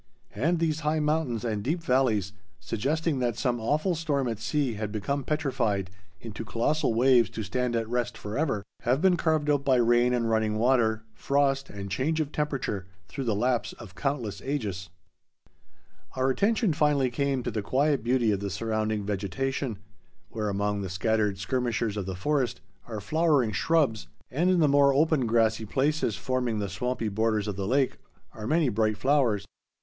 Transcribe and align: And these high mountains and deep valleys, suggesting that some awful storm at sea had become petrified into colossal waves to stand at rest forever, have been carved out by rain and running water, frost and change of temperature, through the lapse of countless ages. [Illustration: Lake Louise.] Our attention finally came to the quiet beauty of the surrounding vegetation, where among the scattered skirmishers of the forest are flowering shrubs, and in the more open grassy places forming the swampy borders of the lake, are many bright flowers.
And 0.33 0.57
these 0.57 0.79
high 0.79 0.99
mountains 0.99 1.45
and 1.45 1.61
deep 1.63 1.83
valleys, 1.83 2.33
suggesting 2.59 3.19
that 3.19 3.37
some 3.37 3.59
awful 3.61 3.93
storm 3.93 4.27
at 4.27 4.39
sea 4.39 4.73
had 4.73 4.91
become 4.91 5.23
petrified 5.23 5.91
into 6.19 6.43
colossal 6.43 6.95
waves 6.95 7.29
to 7.29 7.43
stand 7.43 7.75
at 7.75 7.87
rest 7.87 8.17
forever, 8.17 8.63
have 8.79 8.99
been 8.99 9.15
carved 9.15 9.47
out 9.47 9.63
by 9.63 9.75
rain 9.75 10.11
and 10.11 10.27
running 10.27 10.57
water, 10.57 11.03
frost 11.13 11.69
and 11.69 11.91
change 11.91 12.19
of 12.19 12.31
temperature, 12.31 12.87
through 13.07 13.25
the 13.25 13.35
lapse 13.35 13.73
of 13.73 13.93
countless 13.93 14.41
ages. 14.41 14.89
[Illustration: 14.89 15.53
Lake 15.53 15.69
Louise.] 16.17 16.23
Our 16.23 16.29
attention 16.31 16.73
finally 16.73 17.11
came 17.11 17.43
to 17.43 17.51
the 17.51 17.61
quiet 17.61 18.03
beauty 18.03 18.31
of 18.31 18.39
the 18.39 18.49
surrounding 18.49 19.05
vegetation, 19.05 19.77
where 20.29 20.49
among 20.49 20.81
the 20.81 20.89
scattered 20.89 21.37
skirmishers 21.37 21.95
of 21.95 22.07
the 22.07 22.15
forest 22.15 22.59
are 22.87 23.01
flowering 23.01 23.51
shrubs, 23.51 24.07
and 24.31 24.49
in 24.49 24.61
the 24.61 24.67
more 24.67 24.95
open 24.95 25.27
grassy 25.27 25.67
places 25.67 26.15
forming 26.15 26.57
the 26.57 26.69
swampy 26.69 27.07
borders 27.07 27.47
of 27.47 27.55
the 27.55 27.67
lake, 27.67 27.99
are 28.33 28.47
many 28.47 28.67
bright 28.67 28.97
flowers. 28.97 29.45